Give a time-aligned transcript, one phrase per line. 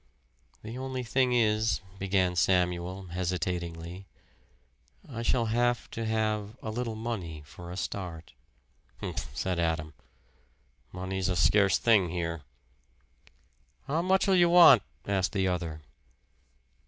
[0.63, 4.07] "The only thing is," began Samuel, hesitatingly,
[5.07, 8.33] "I shall have to have a little money for a start."
[8.99, 9.93] "Humph!" said Adam.
[10.91, 12.41] "Money's a scarce thing here."
[13.85, 15.83] "How much'll ye want?" asked the other.